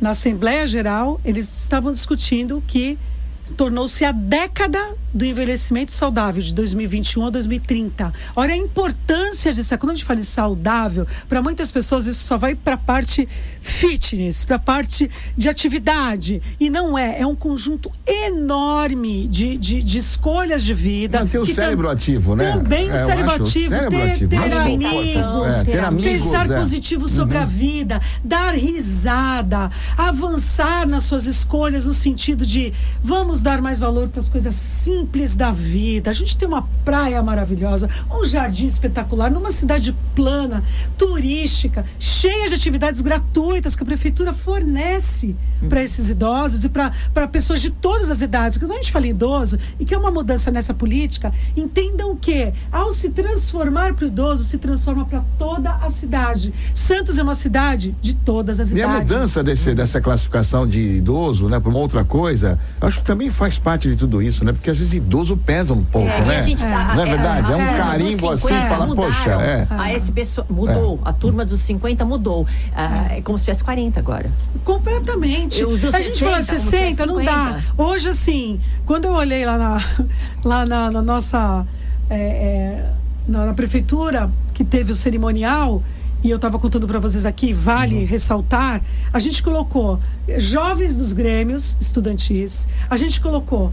na 0.00 0.10
Assembleia 0.10 0.66
Geral, 0.66 1.20
eles 1.24 1.62
estavam 1.62 1.92
discutindo 1.92 2.60
que 2.66 2.98
tornou-se 3.54 4.04
a 4.04 4.12
década 4.12 4.94
do 5.14 5.24
envelhecimento 5.24 5.92
saudável 5.92 6.42
de 6.42 6.52
2021 6.54 7.26
a 7.26 7.30
2030. 7.30 8.12
Olha 8.34 8.52
a 8.52 8.56
importância 8.56 9.52
disso. 9.52 9.76
Quando 9.78 9.92
a 9.92 9.94
gente 9.94 10.04
fala 10.04 10.20
em 10.20 10.24
saudável, 10.24 11.06
para 11.28 11.40
muitas 11.40 11.70
pessoas 11.72 12.06
isso 12.06 12.24
só 12.24 12.36
vai 12.36 12.54
para 12.54 12.74
a 12.74 12.78
parte 12.78 13.26
fitness, 13.60 14.44
para 14.44 14.56
a 14.56 14.58
parte 14.58 15.10
de 15.36 15.48
atividade. 15.48 16.42
E 16.60 16.68
não 16.68 16.98
é. 16.98 17.20
É 17.20 17.26
um 17.26 17.34
conjunto 17.34 17.90
enorme 18.06 19.26
de, 19.28 19.56
de, 19.56 19.82
de 19.82 19.98
escolhas 19.98 20.62
de 20.64 20.74
vida. 20.74 21.20
Manter 21.20 21.38
o 21.38 21.46
cérebro 21.46 21.88
ativo, 21.88 22.36
né? 22.36 22.52
Também 22.52 22.90
o 22.90 22.94
É, 22.94 22.96
cérebro 23.04 23.30
o 23.32 23.34
ativo, 23.34 23.68
cérebro 23.68 23.98
ter, 23.98 24.10
ativo. 24.10 24.30
ter 24.30 24.36
Alimentação, 24.36 25.42
amigos, 25.42 25.54
É, 25.54 25.64
ter 25.64 25.78
amigos, 25.84 26.12
pensar 26.24 26.50
é. 26.50 26.58
positivo 26.58 27.08
sobre 27.08 27.38
a 27.38 27.44
vida, 27.44 28.00
dar 28.22 28.54
risada, 28.54 29.70
avançar 29.96 30.86
nas 30.86 31.04
suas 31.04 31.26
escolhas 31.26 31.86
no 31.86 31.92
sentido 31.92 32.44
de 32.44 32.72
vamos 33.02 33.35
dar 33.42 33.60
mais 33.60 33.78
valor 33.78 34.08
para 34.08 34.20
as 34.20 34.28
coisas 34.28 34.54
simples 34.54 35.36
da 35.36 35.50
vida. 35.50 36.10
A 36.10 36.12
gente 36.12 36.36
tem 36.36 36.46
uma 36.46 36.68
praia 36.84 37.22
maravilhosa, 37.22 37.88
um 38.10 38.24
jardim 38.24 38.66
espetacular, 38.66 39.30
numa 39.30 39.50
cidade 39.50 39.94
plana, 40.14 40.62
turística, 40.96 41.84
cheia 41.98 42.48
de 42.48 42.54
atividades 42.54 43.00
gratuitas 43.00 43.76
que 43.76 43.82
a 43.82 43.86
prefeitura 43.86 44.32
fornece 44.32 45.36
para 45.68 45.82
esses 45.82 46.10
idosos 46.10 46.64
e 46.64 46.68
para 46.68 47.28
pessoas 47.28 47.60
de 47.60 47.70
todas 47.70 48.10
as 48.10 48.20
idades. 48.20 48.58
Quando 48.58 48.72
a 48.72 48.74
gente 48.74 48.92
fala 48.92 49.06
em 49.06 49.10
idoso 49.10 49.58
e 49.78 49.84
que 49.84 49.94
é 49.94 49.98
uma 49.98 50.10
mudança 50.10 50.50
nessa 50.50 50.74
política, 50.74 51.32
entendam 51.56 52.16
que 52.16 52.52
ao 52.70 52.90
se 52.92 53.10
transformar 53.10 53.94
para 53.94 54.04
o 54.04 54.08
idoso, 54.08 54.44
se 54.44 54.58
transforma 54.58 55.04
para 55.04 55.24
toda 55.38 55.72
a 55.76 55.88
cidade. 55.90 56.52
Santos 56.74 57.18
é 57.18 57.22
uma 57.22 57.34
cidade 57.34 57.96
de 58.00 58.14
todas 58.14 58.60
as 58.60 58.70
E 58.70 58.74
a 58.74 58.86
idades. 58.86 59.10
mudança 59.10 59.42
desse, 59.42 59.74
dessa 59.74 60.00
classificação 60.00 60.66
de 60.66 60.80
idoso, 60.96 61.48
né, 61.48 61.58
para 61.58 61.70
uma 61.70 61.78
outra 61.78 62.04
coisa, 62.04 62.58
acho 62.80 63.00
que 63.00 63.04
também 63.04 63.25
faz 63.30 63.58
parte 63.58 63.88
de 63.88 63.96
tudo 63.96 64.20
isso, 64.22 64.44
né? 64.44 64.52
Porque 64.52 64.70
às 64.70 64.78
vezes 64.78 64.94
idoso 64.94 65.36
pesa 65.36 65.74
um 65.74 65.84
pouco, 65.84 66.08
É, 66.08 66.24
né? 66.24 66.36
a 66.38 66.40
gente 66.40 66.62
tá- 66.62 66.94
Não 66.94 67.02
é 67.02 67.06
verdade? 67.06 67.52
É 67.52 67.56
um 67.56 67.76
carimbo 67.76 68.30
assim, 68.30 68.48
50 68.48 68.68
fala, 68.68 68.86
mudaram. 68.86 69.08
poxa, 69.12 69.30
é. 69.30 69.66
A 69.70 69.92
esse 69.92 70.12
pessoa 70.12 70.46
mudou. 70.50 71.00
A 71.04 71.12
turma 71.12 71.44
dos 71.44 71.60
50 71.60 72.04
mudou. 72.04 72.46
Ah, 72.74 73.06
é 73.16 73.20
como 73.20 73.36
se 73.38 73.44
tivesse 73.44 73.62
40 73.64 73.98
agora. 74.00 74.30
Completamente. 74.64 75.60
Eu, 75.60 75.70
a 75.72 76.02
gente 76.02 76.18
fala 76.22 76.42
60, 76.42 76.70
60, 76.70 77.06
não 77.06 77.22
dá. 77.24 77.46
50. 77.58 77.64
Hoje, 77.82 78.08
assim, 78.08 78.60
quando 78.84 79.06
eu 79.06 79.12
olhei 79.12 79.44
lá 79.46 79.56
na, 79.56 79.80
lá 80.44 80.66
na, 80.66 80.90
na 80.90 81.02
nossa. 81.02 81.66
é, 82.10 82.16
é, 82.16 82.84
na, 83.26 83.46
na 83.46 83.54
prefeitura, 83.54 84.30
que 84.54 84.64
teve 84.64 84.92
o 84.92 84.94
cerimonial, 84.94 85.82
e 86.26 86.30
eu 86.30 86.36
estava 86.36 86.58
contando 86.58 86.88
para 86.88 86.98
vocês 86.98 87.24
aqui, 87.24 87.52
vale 87.52 88.04
ressaltar, 88.04 88.82
a 89.12 89.18
gente 89.20 89.40
colocou 89.40 90.00
jovens 90.38 90.96
dos 90.96 91.12
grêmios 91.12 91.76
estudantis, 91.80 92.66
a 92.90 92.96
gente 92.96 93.20
colocou 93.20 93.72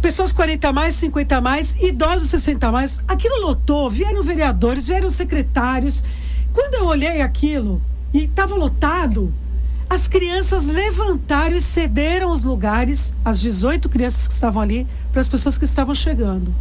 pessoas 0.00 0.32
40 0.32 0.68
a 0.68 0.72
mais, 0.72 0.94
50 0.94 1.36
a 1.36 1.40
mais, 1.42 1.76
idosos 1.78 2.30
60 2.30 2.66
a 2.66 2.72
mais. 2.72 3.02
Aquilo 3.06 3.42
lotou, 3.42 3.90
vieram 3.90 4.22
vereadores, 4.22 4.86
vieram 4.86 5.10
secretários. 5.10 6.02
Quando 6.54 6.76
eu 6.76 6.86
olhei 6.86 7.20
aquilo 7.20 7.82
e 8.14 8.24
estava 8.24 8.54
lotado, 8.54 9.30
as 9.90 10.08
crianças 10.08 10.66
levantaram 10.66 11.54
e 11.54 11.60
cederam 11.60 12.32
os 12.32 12.42
lugares, 12.42 13.14
as 13.22 13.38
18 13.38 13.86
crianças 13.90 14.26
que 14.26 14.32
estavam 14.32 14.62
ali, 14.62 14.86
para 15.12 15.20
as 15.20 15.28
pessoas 15.28 15.58
que 15.58 15.66
estavam 15.66 15.94
chegando. 15.94 16.54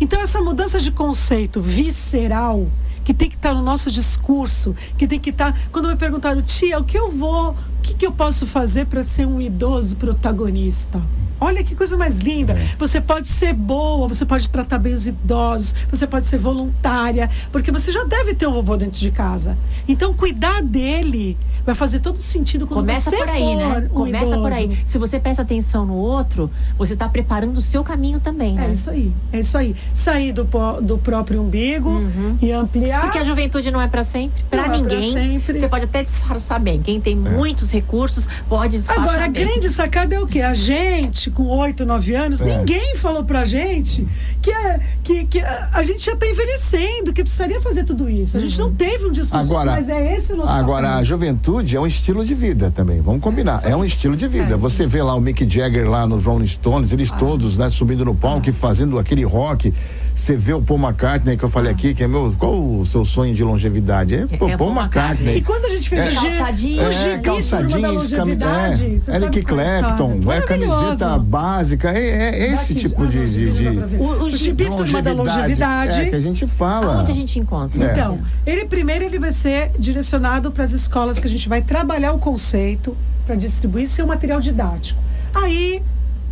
Então, 0.00 0.20
essa 0.20 0.40
mudança 0.40 0.78
de 0.78 0.92
conceito 0.92 1.60
visceral, 1.60 2.68
que 3.06 3.14
tem 3.14 3.28
que 3.28 3.36
estar 3.36 3.54
no 3.54 3.62
nosso 3.62 3.88
discurso, 3.88 4.74
que 4.98 5.06
tem 5.06 5.20
que 5.20 5.30
estar. 5.30 5.56
Quando 5.70 5.86
me 5.86 5.94
perguntaram, 5.94 6.42
tia, 6.42 6.76
o 6.76 6.82
que 6.82 6.98
eu 6.98 7.08
vou, 7.08 7.50
o 7.52 7.56
que, 7.80 7.94
que 7.94 8.04
eu 8.04 8.10
posso 8.10 8.48
fazer 8.48 8.86
para 8.86 9.00
ser 9.04 9.26
um 9.28 9.40
idoso 9.40 9.96
protagonista? 9.96 11.00
Olha 11.38 11.62
que 11.62 11.74
coisa 11.76 11.96
mais 11.98 12.18
linda. 12.18 12.56
Você 12.78 12.98
pode 13.00 13.28
ser 13.28 13.52
boa, 13.52 14.08
você 14.08 14.24
pode 14.24 14.48
tratar 14.50 14.78
bem 14.78 14.92
os 14.94 15.06
idosos, 15.06 15.74
você 15.88 16.06
pode 16.06 16.26
ser 16.26 16.38
voluntária, 16.38 17.28
porque 17.52 17.70
você 17.70 17.92
já 17.92 18.02
deve 18.04 18.34
ter 18.34 18.46
um 18.48 18.52
vovô 18.54 18.76
dentro 18.76 18.98
de 18.98 19.10
casa. 19.10 19.56
Então, 19.86 20.14
cuidar 20.14 20.62
dele 20.62 21.36
vai 21.64 21.74
fazer 21.74 22.00
todo 22.00 22.16
sentido 22.16 22.66
quando 22.66 22.80
Começa 22.80 23.10
você 23.10 23.16
por 23.18 23.28
aí, 23.28 23.42
for 23.42 23.56
né? 23.56 23.88
um 23.90 23.94
Começa 23.94 24.24
por 24.38 24.50
idoso. 24.50 24.54
aí. 24.54 24.78
Se 24.86 24.98
você 24.98 25.20
presta 25.20 25.42
atenção 25.42 25.84
no 25.84 25.94
outro, 25.94 26.50
você 26.78 26.94
está 26.94 27.06
preparando 27.06 27.58
o 27.58 27.60
seu 27.60 27.84
caminho 27.84 28.18
também, 28.18 28.54
né? 28.54 28.68
É 28.68 28.72
isso 28.72 28.88
aí, 28.88 29.12
é 29.30 29.40
isso 29.40 29.58
aí. 29.58 29.76
Sair 29.92 30.32
do, 30.32 30.48
do 30.80 30.96
próprio 30.96 31.42
umbigo 31.42 32.00
e 32.40 32.50
ampliar. 32.50 32.95
Porque 33.02 33.18
a 33.18 33.24
juventude 33.24 33.70
não 33.70 33.80
é 33.80 33.88
para 33.88 34.02
sempre, 34.02 34.42
para 34.50 34.62
é 34.62 34.64
pra 34.64 34.76
ninguém. 34.76 35.12
sempre. 35.12 35.58
Você 35.58 35.68
pode 35.68 35.84
até 35.84 36.02
disfarçar 36.02 36.58
bem. 36.60 36.80
Quem 36.80 37.00
tem 37.00 37.16
muitos 37.16 37.70
recursos, 37.72 38.28
pode 38.48 38.76
disfarçar 38.76 39.04
Agora, 39.04 39.24
a 39.24 39.28
bem. 39.28 39.46
grande 39.46 39.68
sacada 39.68 40.14
é 40.14 40.20
o 40.20 40.26
quê? 40.26 40.40
A 40.42 40.54
gente, 40.54 41.30
com 41.30 41.46
8, 41.46 41.84
9 41.86 42.14
anos, 42.14 42.42
É. 42.42 42.58
ninguém 42.58 42.94
falou 42.96 43.24
pra 43.24 43.44
gente 43.44 44.06
que, 44.42 44.50
a, 44.50 44.80
que, 45.02 45.24
que 45.26 45.40
a, 45.40 45.70
a 45.74 45.82
gente 45.82 46.04
já 46.04 46.14
tá 46.16 46.26
envelhecendo, 46.26 47.12
que 47.12 47.22
precisaria 47.22 47.60
fazer 47.60 47.84
tudo 47.84 48.08
isso. 48.08 48.36
A 48.36 48.40
gente 48.40 48.58
não 48.58 48.72
teve 48.72 49.06
um 49.06 49.10
discurso, 49.12 49.50
Agora- 49.52 49.72
mas 49.72 49.88
é 49.88 50.16
esse 50.16 50.32
o 50.32 50.36
nosso 50.36 50.52
Agora, 50.52 50.86
a 50.86 50.90
papel. 50.92 51.04
juventude 51.04 51.76
é 51.76 51.80
um 51.80 51.86
estilo 51.86 52.24
de 52.24 52.34
vida 52.34 52.70
também, 52.70 53.00
vamos 53.00 53.20
combinar. 53.20 53.60
É 53.64 53.74
um 53.76 53.84
estilo 53.84 54.16
de 54.16 54.26
vida. 54.28 54.54
É. 54.54 54.56
Você 54.56 54.86
vê 54.86 55.02
lá 55.02 55.14
o 55.14 55.20
Mick 55.20 55.48
Jagger 55.48 55.88
lá 55.88 56.06
no 56.06 56.18
Rolling 56.18 56.46
Stones, 56.46 56.92
eles 56.92 57.10
Ah. 57.12 57.16
todos, 57.16 57.58
né, 57.58 57.68
subindo 57.70 58.04
no 58.04 58.14
palco 58.14 58.48
e 58.48 58.52
fazendo 58.52 58.98
aquele 58.98 59.24
rock. 59.24 59.72
Você 60.16 60.34
vê 60.34 60.54
o 60.54 60.62
Paul 60.62 60.80
McCartney, 60.80 61.36
que 61.36 61.44
eu 61.44 61.50
falei 61.50 61.70
aqui, 61.70 61.92
que 61.92 62.02
é 62.02 62.08
meu. 62.08 62.34
Qual 62.38 62.54
o 62.78 62.86
seu 62.86 63.04
sonho 63.04 63.34
de 63.34 63.44
longevidade? 63.44 64.14
É, 64.14 64.26
pô, 64.26 64.48
É, 64.48 64.56
Paul 64.56 64.70
Paul 64.72 64.80
McCartney. 64.80 65.36
E 65.36 65.42
quando 65.42 65.66
a 65.66 65.68
gente 65.68 65.88
fez 65.90 66.04
É. 66.04 66.08
o 66.08 66.12
G, 66.12 66.20
Calçadinhos. 66.20 66.80
o 66.80 66.88
É, 66.88 66.92
gibi 66.92 67.22
calçadinhos, 67.22 67.82
longevidade, 68.12 68.84
é, 69.08 69.16
Eric 69.16 69.38
é 69.38 69.40
a 69.42 69.44
Clapton, 69.44 70.14
história. 70.14 70.38
é 70.38 70.40
camiseta 70.40 71.18
básica, 71.18 71.90
é, 71.90 72.00
é 72.46 72.52
esse 72.52 72.72
Daqui- 72.72 72.88
tipo 72.88 73.02
ah, 73.02 73.06
de, 73.06 73.28
de, 73.30 73.50
de-. 73.52 73.96
O- 73.96 74.22
o 74.24 74.30
gibi 74.30 74.64
Turma 74.64 75.02
da 75.02 75.12
Longevidade. 75.12 76.00
É, 76.00 76.08
que 76.08 76.16
a 76.16 76.18
gente 76.18 76.46
fala. 76.46 76.94
Aonde 76.96 77.12
a 77.12 77.14
gente 77.14 77.38
encontra? 77.38 77.84
É. 77.84 77.92
Então, 77.92 78.18
ele 78.46 78.64
primeiro 78.64 79.04
ele 79.04 79.18
vai 79.18 79.32
ser 79.32 79.70
direcionado 79.78 80.50
para 80.50 80.64
as 80.64 80.72
escolas 80.72 81.18
que 81.18 81.26
a 81.26 81.30
gente 81.30 81.46
vai 81.46 81.60
trabalhar 81.60 82.12
o 82.14 82.18
conceito 82.18 82.96
para 83.26 83.34
distribuir 83.34 83.86
seu 83.86 84.06
material 84.06 84.40
didático. 84.40 84.98
Aí, 85.34 85.82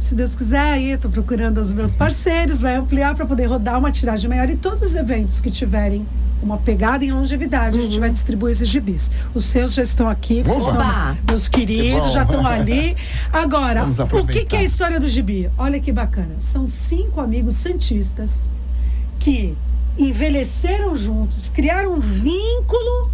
se 0.04 0.14
Deus 0.14 0.34
quiser, 0.34 0.74
aí 0.74 0.90
estou 0.90 1.10
procurando 1.10 1.58
os 1.58 1.72
meus 1.72 1.94
parceiros, 1.94 2.60
vai 2.60 2.76
ampliar 2.76 3.14
para 3.14 3.24
poder 3.24 3.46
rodar 3.46 3.78
uma 3.78 3.90
tiragem 3.90 4.28
maior 4.28 4.50
e 4.50 4.54
todos 4.54 4.82
os 4.82 4.94
eventos 4.94 5.40
que 5.40 5.50
tiverem 5.50 6.06
uma 6.42 6.58
pegada 6.58 7.02
em 7.02 7.10
longevidade, 7.10 7.78
a 7.78 7.80
gente 7.80 7.98
vai 7.98 8.10
distribuir 8.10 8.52
esses 8.52 8.68
gibis. 8.68 9.10
Os 9.32 9.46
seus 9.46 9.72
já 9.72 9.82
estão 9.82 10.06
aqui, 10.06 10.42
vocês 10.42 10.62
são 10.62 10.78
meus 11.26 11.48
Que 11.48 11.60
queridos, 11.60 12.00
bom. 12.00 12.08
já 12.10 12.22
estão 12.22 12.46
ali. 12.46 12.94
Agora, 13.32 13.86
o 13.86 14.26
que, 14.26 14.44
que 14.44 14.54
é 14.54 14.58
a 14.58 14.62
história 14.62 15.00
do 15.00 15.08
gibi? 15.08 15.50
Olha 15.56 15.80
que 15.80 15.90
bacana. 15.90 16.34
São 16.38 16.66
cinco 16.66 17.18
amigos 17.18 17.54
santistas 17.54 18.50
que 19.18 19.56
envelheceram 19.96 20.94
juntos, 20.94 21.48
criaram 21.48 21.94
um 21.94 22.00
vínculo 22.00 23.10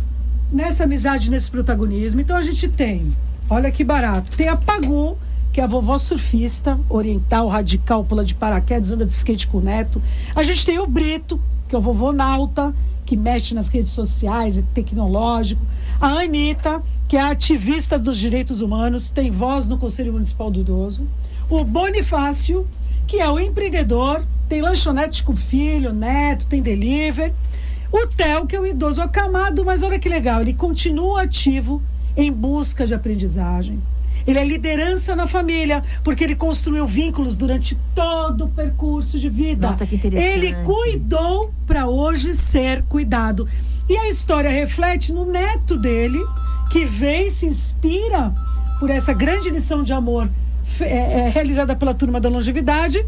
nessa 0.52 0.82
amizade, 0.82 1.30
nesse 1.30 1.52
protagonismo. 1.52 2.20
Então 2.20 2.37
a 2.37 2.42
gente 2.42 2.66
tem, 2.66 3.12
olha 3.49 3.70
que 3.70 3.85
barato, 3.85 4.37
tem 4.37 4.49
a 4.49 4.56
Pagu, 4.56 5.16
que 5.52 5.61
é 5.61 5.64
a 5.64 5.66
vovó 5.66 5.99
surfista, 5.99 6.78
oriental, 6.88 7.49
radical, 7.49 8.04
pula 8.04 8.25
de 8.25 8.35
paraquedas, 8.35 8.92
anda 8.92 9.04
de 9.04 9.12
skate 9.12 9.49
com 9.49 9.59
o 9.59 9.61
neto. 9.61 10.00
A 10.35 10.42
gente 10.42 10.64
tem 10.64 10.78
o 10.78 10.87
Brito, 10.87 11.40
que 11.69 11.75
é 11.75 11.78
o 11.78 11.80
vovô 11.80 12.12
nauta, 12.12 12.75
que 13.04 13.16
mexe 13.16 13.54
nas 13.54 13.69
redes 13.69 13.90
sociais 13.90 14.57
e 14.57 14.62
tecnológico. 14.62 15.61
A 16.00 16.21
Anitta, 16.21 16.83
que 17.09 17.16
é 17.16 17.21
ativista 17.21 17.99
dos 17.99 18.16
direitos 18.16 18.61
humanos, 18.61 19.11
tem 19.11 19.30
voz 19.30 19.69
no 19.69 19.76
Conselho 19.76 20.12
Municipal 20.12 20.50
do 20.50 20.61
Idoso. 20.61 21.07
O 21.49 21.64
Bonifácio, 21.64 22.66
que 23.07 23.19
é 23.19 23.28
o 23.28 23.40
empreendedor, 23.40 24.25
tem 24.49 24.61
lanchonete 24.61 25.25
com 25.25 25.35
filho, 25.35 25.92
neto, 25.92 26.47
tem 26.47 26.62
delivery. 26.62 27.35
O 27.90 28.07
Theo, 28.07 28.47
que 28.47 28.54
é 28.54 28.61
o 28.61 28.66
idoso 28.66 29.02
acamado, 29.02 29.64
mas 29.64 29.83
olha 29.83 29.99
que 29.99 30.09
legal, 30.09 30.40
ele 30.40 30.54
continua 30.54 31.23
ativo 31.23 31.83
em 32.23 32.33
busca 32.33 32.87
de 32.87 32.95
aprendizagem. 32.95 33.81
Ele 34.27 34.39
é 34.39 34.45
liderança 34.45 35.17
na 35.17 35.27
família, 35.27 35.83
porque 36.05 36.23
ele 36.23 36.37
construiu 36.37 36.87
vínculos 36.87 37.37
durante 37.37 37.77
todo 37.95 38.45
o 38.45 38.49
percurso 38.49 39.19
de 39.19 39.29
vida. 39.29 39.67
Nossa, 39.67 39.87
que 39.87 39.97
interessante. 39.97 40.31
Ele 40.31 40.55
cuidou 40.62 41.53
para 41.67 41.87
hoje 41.89 42.35
ser 42.35 42.83
cuidado. 42.83 43.49
E 43.89 43.97
a 43.97 44.09
história 44.09 44.50
reflete 44.50 45.12
no 45.12 45.25
neto 45.25 45.77
dele, 45.77 46.19
que 46.71 46.85
vem 46.85 47.27
e 47.27 47.31
se 47.31 47.47
inspira 47.47 48.35
por 48.79 48.91
essa 48.91 49.12
grande 49.12 49.50
lição 49.50 49.83
de 49.83 49.93
amor 49.93 50.29
é, 50.81 50.85
é, 50.85 51.29
realizada 51.29 51.75
pela 51.75 51.93
turma 51.93 52.21
da 52.21 52.29
longevidade 52.29 53.05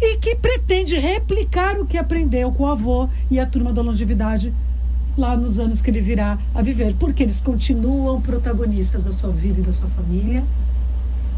e 0.00 0.18
que 0.18 0.36
pretende 0.36 0.98
replicar 0.98 1.78
o 1.78 1.86
que 1.86 1.96
aprendeu 1.96 2.52
com 2.52 2.64
o 2.64 2.66
avô 2.66 3.08
e 3.30 3.40
a 3.40 3.46
turma 3.46 3.72
da 3.72 3.80
longevidade 3.80 4.52
lá 5.16 5.36
nos 5.36 5.58
anos 5.58 5.80
que 5.80 5.90
ele 5.90 6.00
virá 6.00 6.38
a 6.54 6.62
viver, 6.62 6.94
porque 6.98 7.22
eles 7.22 7.40
continuam 7.40 8.20
protagonistas 8.20 9.04
da 9.04 9.12
sua 9.12 9.30
vida 9.30 9.60
e 9.60 9.62
da 9.62 9.72
sua 9.72 9.88
família 9.88 10.44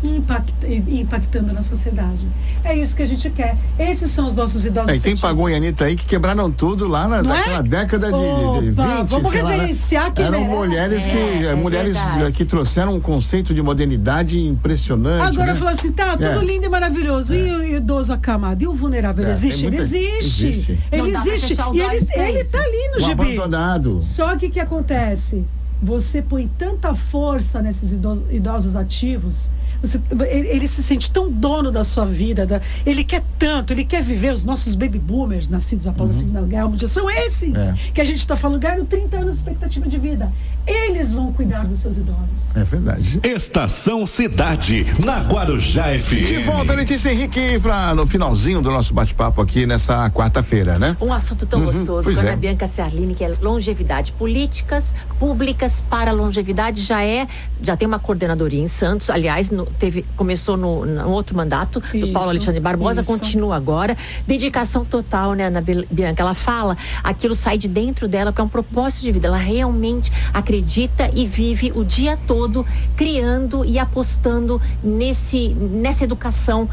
impact- 0.03 0.65
impactando 0.89 1.53
na 1.53 1.63
sociedade. 1.63 2.27
É 2.65 2.77
isso 2.77 2.95
que 2.97 3.03
a 3.03 3.07
gente 3.07 3.29
quer. 3.31 3.57
Esses 3.79 4.11
são 4.11 4.27
os 4.27 4.35
nossos 4.35 4.65
idosos. 4.65 4.89
É, 4.91 4.93
e 4.93 4.95
tem 4.97 5.03
cientistas. 5.17 5.31
Pagu 5.31 5.49
e 5.49 5.55
Anitta 5.55 5.85
aí 5.85 5.97
que 5.97 6.07
quebraram 6.07 6.51
tudo 6.51 6.87
lá 6.87 7.09
na, 7.09 7.19
é? 7.19 7.23
naquela 7.23 7.63
década 7.63 8.13
de, 8.13 8.19
de 8.19 8.71
20. 8.71 8.79
Opa, 8.81 9.03
vamos 9.05 9.31
sei 9.33 9.43
lá, 9.43 9.49
né? 9.51 9.55
reverenciar 9.57 10.13
quem 10.13 10.25
Eram 10.25 10.41
merece. 10.41 10.57
mulheres 10.57 11.07
que, 11.07 11.17
É, 11.19 11.45
é 11.47 11.55
mulheres 11.55 11.99
verdade. 11.99 12.35
que 12.37 12.45
trouxeram 12.45 12.95
um 12.95 13.01
conceito 13.01 13.53
de 13.55 13.63
modernidade 13.63 14.39
impressionante. 14.41 15.23
Agora 15.29 15.53
né? 15.53 15.59
falou 15.59 15.73
assim, 15.73 15.91
tá, 15.93 16.17
tudo 16.17 16.41
É. 16.41 16.45
lindo 16.45 16.67
e 16.67 16.69
maravilhoso. 16.69 17.35
E 17.35 17.51
o 17.53 17.77
idoso 17.77 18.13
acamado? 18.13 18.63
E 18.63 18.67
o 18.67 18.75
vulnerável? 18.75 19.25
Ele 19.25 19.31
É, 19.31 19.35
existe? 19.35 19.61
tem 19.61 19.69
Ele 19.69 19.77
muita- 19.79 19.97
existe. 19.97 20.47
existe. 20.47 20.79
Ele 20.93 21.11
existe. 21.11 21.57
E 21.73 21.81
ele, 21.81 22.07
ele 22.29 22.45
tá 22.45 22.59
ali 22.59 22.89
no 22.91 22.97
O 22.97 23.01
gibi. 23.01 23.23
abandonado. 23.23 23.99
Só 24.01 24.37
que 24.37 24.47
o 24.47 24.51
que 24.51 24.61
acontece? 24.61 25.45
Você 25.83 26.21
põe 26.23 26.49
tanta 26.59 26.95
força 26.95 27.63
nesses 27.63 27.93
idosos, 27.93 28.75
ativos, 28.77 29.51
você, 29.81 30.01
ele, 30.29 30.49
ele 30.49 30.67
se 30.67 30.83
sente 30.83 31.09
tão 31.09 31.31
dono 31.31 31.71
da 31.71 31.85
sua 31.85 32.05
vida, 32.05 32.45
da- 32.45 32.61
ele 32.85 33.05
quer 33.05 33.23
tanto, 33.39 33.73
ele 33.73 33.85
quer 33.85 34.03
viver. 34.03 34.33
Os 34.33 34.45
nossos 34.45 34.75
baby 34.75 34.99
boomers, 34.99 35.49
nascidos 35.49 35.87
após 35.87 36.11
a 36.11 36.13
Segunda 36.15 36.43
Guerra 36.43 36.67
Mundial, 36.69 36.89
são 36.89 37.09
esses 37.09 37.57
Uhum. 37.57 37.63
É. 37.63 37.75
que 37.95 38.01
a 38.01 38.05
gente 38.05 38.19
está 38.19 38.35
falando, 38.35 38.61
ganharam 38.61 38.85
30 38.85 39.19
anos 39.19 39.35
de 39.35 39.39
expectativa 39.39 39.87
de 39.87 39.97
vida. 39.99 40.33
Eles 40.67 41.13
vão 41.13 41.33
cuidar 41.33 41.65
dos 41.65 41.79
seus 41.79 41.97
idosos. 41.97 42.57
É 42.57 42.65
verdade. 42.65 43.21
Estação 43.23 44.05
Cidade, 44.05 44.85
na 45.05 45.21
Guarujá 45.21 45.97
FM. 45.97 46.27
De 46.27 46.39
volta, 46.43 46.73
Letícia 46.75 47.13
Henrique, 47.13 47.61
pra, 47.61 47.95
no 47.95 48.05
finalzinho 48.05 48.61
do 48.61 48.71
nosso 48.73 48.93
bate-papo 48.93 49.41
aqui 49.41 49.65
nessa 49.65 50.11
quarta-feira, 50.11 50.77
né? 50.77 50.97
Um 51.01 51.13
assunto 51.13 51.47
tão 51.47 51.61
Uhum, 51.61 51.67
gostoso 51.67 52.13
com 52.13 52.21
a 52.21 52.25
é. 52.25 52.35
Bianca 52.37 52.67
Ciarline, 52.67 53.15
que 53.15 53.23
é 53.25 53.33
longevidade. 53.41 54.11
Políticas 54.13 54.93
públicas 55.21 55.68
para 55.91 56.11
a 56.11 56.15
longevidade 56.15 56.83
já 56.83 57.05
é, 57.05 57.27
já 57.63 57.77
tem 57.77 57.87
uma 57.87 57.99
coordenadoria 57.99 58.61
em 58.61 58.67
Santos. 58.67 59.11
Aliás, 59.11 59.51
no- 59.51 59.67
teve, 59.67 60.05
começou 60.17 60.57
no, 60.57 60.85
no 60.85 61.11
outro 61.11 61.37
mandato 61.37 61.81
do 61.81 61.97
Isso, 61.97 62.13
Paulo 62.13 62.31
Alexandre 62.31 62.61
Barbosa, 62.61 63.01
isso. 63.03 63.11
continua 63.11 63.57
agora. 63.57 63.97
Dedicação 64.27 64.85
total, 64.85 65.35
né, 65.35 65.47
Ana 65.47 65.63
Bianca? 65.91 66.23
Ela 66.23 66.35
fala, 66.35 66.77
aquilo 67.03 67.35
sai 67.35 67.59
de 67.59 67.69
dentro 67.69 68.09
dela, 68.09 68.31
porque 68.33 68.41
é 68.41 68.45
um 68.45 68.49
propósito 68.49 69.03
de 69.03 69.13
vida. 69.13 69.27
Ela 69.29 69.37
realmente 69.39 70.13
acredita 70.33 71.11
e 71.15 71.27
vive 71.27 71.73
o 71.75 71.85
dia 71.85 72.19
todo 72.27 72.65
criando 72.97 73.65
e 73.65 73.79
apostando 73.79 74.61
nesse, 74.83 75.49
nessa 75.51 76.05
educação 76.05 76.69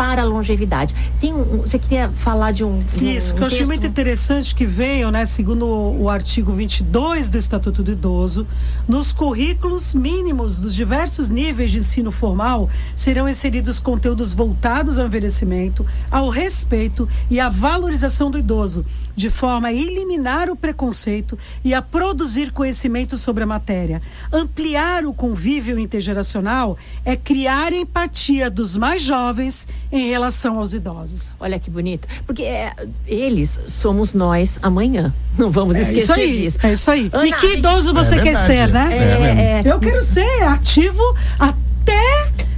para 0.00 0.22
a 0.22 0.24
longevidade. 0.24 0.94
Tem 1.20 1.30
um, 1.34 1.40
um- 1.56 1.60
você 1.60 1.78
queria 1.78 2.08
falar 2.08 2.52
de 2.52 2.64
um, 2.64 2.82
de 2.96 3.04
um 3.04 3.10
Isso, 3.14 3.34
que 3.34 3.42
eu 3.42 3.46
achei 3.46 3.66
muito 3.66 3.86
interessante 3.86 4.54
que 4.54 4.64
veio, 4.64 5.10
né, 5.10 5.26
segundo 5.26 5.66
o, 5.66 6.04
o 6.04 6.08
artigo 6.08 6.54
22 6.54 7.28
do 7.28 7.36
Estatuto 7.36 7.82
do 7.82 7.92
Idoso, 7.92 8.46
nos 8.88 9.12
currículos 9.12 9.92
mínimos 9.92 10.58
dos 10.58 10.74
diversos 10.74 11.28
níveis 11.28 11.70
de 11.70 11.76
ensino 11.80 12.10
formal 12.10 12.70
serão 12.96 13.28
inseridos 13.28 13.78
conteúdos 13.78 14.32
voltados 14.32 14.98
ao 14.98 15.04
envelhecimento, 15.04 15.84
ao 16.10 16.30
respeito 16.30 17.06
e 17.28 17.38
à 17.38 17.50
valorização 17.50 18.30
do 18.30 18.38
idoso, 18.38 18.86
de 19.14 19.28
forma 19.28 19.68
a 19.68 19.72
eliminar 19.74 20.48
o 20.48 20.56
preconceito 20.56 21.38
e 21.62 21.74
a 21.74 21.82
produzir 21.82 22.52
conhecimento 22.52 23.18
sobre 23.18 23.42
a 23.42 23.46
matéria. 23.46 24.00
Ampliar 24.32 25.04
o 25.04 25.12
convívio 25.12 25.78
intergeracional 25.78 26.78
é 27.04 27.16
criar 27.16 27.74
empatia 27.74 28.48
dos 28.48 28.78
mais 28.78 29.02
jovens 29.02 29.68
em 29.92 30.08
relação 30.08 30.58
aos 30.58 30.72
idosos. 30.72 31.36
Olha 31.40 31.58
que 31.58 31.70
bonito. 31.70 32.06
Porque 32.26 32.42
é, 32.44 32.72
eles 33.06 33.60
somos 33.66 34.14
nós 34.14 34.58
amanhã. 34.62 35.12
Não 35.38 35.50
vamos 35.50 35.76
É 35.76 35.80
esquecer 35.80 36.02
isso 36.02 36.12
aí, 36.12 36.32
disso. 36.32 36.58
é 36.62 36.72
isso 36.72 36.90
aí. 36.90 37.10
Ana, 37.12 37.26
e 37.26 37.32
que 37.32 37.48
gente- 37.48 37.58
idoso 37.58 37.92
você 37.94 38.16
É 38.16 38.22
quer 38.22 38.36
ser, 38.36 38.68
né? 38.68 38.88
é 38.92 39.18
mesmo. 39.18 39.24
É, 39.68 39.74
Eu 39.74 39.80
quero 39.80 40.02
ser 40.02 40.42
ativo 40.44 41.02
até. 41.38 41.69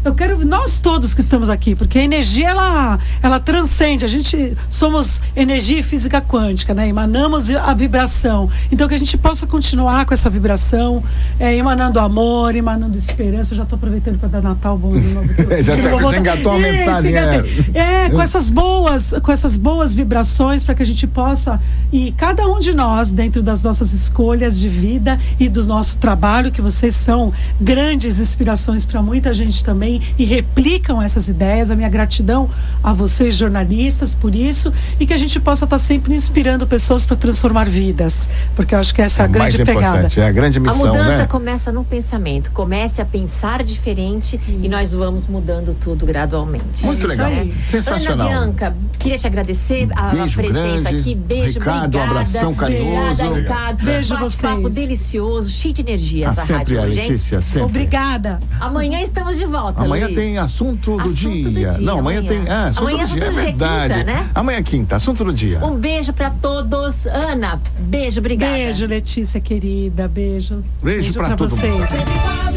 Eu 0.04 0.14
quero 0.14 0.44
nós 0.44 0.80
todos 0.80 1.14
que 1.14 1.20
estamos 1.20 1.48
aqui, 1.48 1.76
porque 1.76 1.98
a 1.98 2.02
energia 2.02 2.48
ela, 2.48 2.98
ela 3.22 3.38
transcende. 3.38 4.04
A 4.04 4.08
gente 4.08 4.56
somos 4.68 5.22
energia 5.36 5.78
e 5.78 5.82
física 5.82 6.20
quântica, 6.20 6.74
né? 6.74 6.88
Emanamos 6.88 7.48
a 7.50 7.72
vibração. 7.72 8.50
Então 8.70 8.88
que 8.88 8.94
a 8.94 8.98
gente 8.98 9.16
possa 9.16 9.46
continuar 9.46 10.04
com 10.04 10.12
essa 10.12 10.28
vibração, 10.28 11.04
é, 11.38 11.56
emanando 11.56 12.00
amor, 12.00 12.56
emanando 12.56 12.98
esperança. 12.98 13.52
Eu 13.52 13.58
já 13.58 13.62
estou 13.62 13.76
aproveitando 13.76 14.18
para 14.18 14.28
dar 14.28 14.42
Natal 14.42 14.76
bom 14.76 14.92
de 14.92 15.06
novo. 15.06 15.28
Já 15.62 15.76
tá- 15.76 16.10
já 16.10 16.18
engatou 16.18 16.52
uma 16.56 16.68
Isso, 16.68 16.78
mensagem, 16.78 17.16
é. 17.16 17.44
É, 17.74 18.10
com 18.10 18.20
essas 18.20 18.50
boas, 18.50 19.14
com 19.22 19.30
essas 19.30 19.56
boas 19.56 19.94
vibrações 19.94 20.64
para 20.64 20.74
que 20.74 20.82
a 20.82 20.86
gente 20.86 21.06
possa 21.06 21.60
e 21.92 22.12
cada 22.12 22.46
um 22.48 22.58
de 22.58 22.74
nós 22.74 23.12
dentro 23.12 23.42
das 23.42 23.62
nossas 23.62 23.92
escolhas 23.92 24.58
de 24.58 24.68
vida 24.68 25.20
e 25.38 25.48
do 25.48 25.64
nosso 25.66 25.98
trabalho, 25.98 26.50
que 26.50 26.60
vocês 26.60 26.96
são 26.96 27.32
grandes 27.60 28.18
inspirações 28.18 28.84
para 28.84 29.00
muita 29.00 29.32
gente 29.32 29.64
também 29.64 29.91
aí 29.92 30.14
e 30.18 30.24
replicam 30.24 31.00
essas 31.02 31.28
ideias. 31.28 31.70
A 31.70 31.76
minha 31.76 31.88
gratidão 31.88 32.48
a 32.82 32.92
vocês, 32.92 33.36
jornalistas, 33.36 34.14
por 34.14 34.34
isso, 34.34 34.72
e 34.98 35.06
que 35.06 35.12
a 35.12 35.16
gente 35.16 35.38
possa 35.40 35.64
estar 35.64 35.78
sempre 35.78 36.14
inspirando 36.14 36.66
pessoas 36.66 37.04
para 37.06 37.16
transformar 37.16 37.66
vidas, 37.68 38.28
porque 38.56 38.74
eu 38.74 38.78
acho 38.78 38.94
que 38.94 39.02
essa 39.02 39.22
é 39.22 39.24
a 39.24 39.28
grande 39.28 39.56
mais 39.58 39.68
pegada. 39.68 39.86
importante, 39.88 40.20
é 40.20 40.26
a 40.26 40.32
grande 40.32 40.58
A 40.58 40.60
missão, 40.60 40.86
mudança 40.86 41.18
né? 41.18 41.26
começa 41.26 41.72
no 41.72 41.84
pensamento. 41.84 42.50
Comece 42.52 43.00
a 43.00 43.04
pensar 43.04 43.62
diferente 43.62 44.40
e 44.48 44.68
nós 44.68 44.92
vamos 44.92 45.26
mudando 45.26 45.74
tudo 45.74 46.06
gradualmente. 46.06 46.84
Muito 46.84 47.06
isso 47.06 47.08
legal. 47.08 47.26
aí. 47.28 47.54
Sensacional. 47.66 48.26
Ana 48.28 48.40
Bianca, 48.40 48.74
queria 48.98 49.18
te 49.18 49.26
agradecer 49.26 49.88
a, 49.96 50.10
a 50.10 50.28
presença 50.28 50.88
grande. 50.90 50.96
aqui. 51.00 51.14
Beijo, 51.14 51.58
Ricardo, 51.58 51.80
um 51.82 51.86
obrigada. 51.86 52.10
abração 52.10 52.54
carinhoso. 52.54 53.24
Obrigada, 53.24 53.40
Ricardo. 53.40 53.84
Beijo 53.84 54.16
vocês. 54.18 54.74
delicioso, 54.74 55.50
cheio 55.50 55.74
de 55.74 55.80
energia 55.82 56.28
Ah, 56.28 56.30
essa 56.30 56.42
sempre, 56.42 56.76
rádio 56.76 56.80
a? 56.80 56.84
Letícia, 56.84 57.40
sempre. 57.40 57.62
Obrigada. 57.66 58.40
Amanhã 58.60 59.00
estamos 59.00 59.38
de 59.38 59.44
volta, 59.44 59.81
Amanhã 59.84 60.06
Luiz. 60.06 60.16
tem 60.16 60.38
assunto 60.38 60.96
do, 60.96 61.02
Assunto 61.02 61.42
do 61.42 61.50
dia. 61.52 61.70
dia, 61.70 61.78
Não, 61.78 61.98
amanhã, 61.98 62.20
amanhã. 62.20 62.42
tem. 62.44 62.52
Ah, 62.52 62.64
assunto 62.68 62.88
Amanhã 62.88 62.96
do 62.96 63.02
é 63.02 63.06
dia. 63.06 63.14
assunto 63.14 63.22
É 63.22 63.28
do 63.28 63.32
dia, 63.34 63.42
verdade. 63.44 63.94
quinta, 63.94 64.04
né? 64.04 64.30
Amanhã 64.34 64.58
é 64.58 64.62
quinta, 64.62 64.96
assunto 64.96 65.24
do 65.24 65.32
dia. 65.32 65.64
Um 65.64 65.76
beijo 65.76 66.12
pra 66.12 66.30
todos. 66.30 67.06
Ana, 67.06 67.60
beijo, 67.78 68.20
obrigada. 68.20 68.52
Beijo, 68.52 68.86
Letícia 68.86 69.40
querida. 69.40 70.08
Beijo. 70.08 70.62
Beijo 70.82 71.12
pra 71.12 71.36
todo 71.36 71.50
mundo. 71.50 71.60
vocês. 71.60 72.51